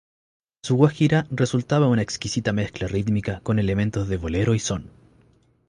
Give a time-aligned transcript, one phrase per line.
[0.63, 4.89] Su guajira resultaba una exquisita mezcla rítmica con elementos de bolero y son.